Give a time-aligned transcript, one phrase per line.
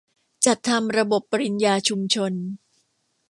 [0.45, 2.33] จัดทำระบบปริญญาชุมชน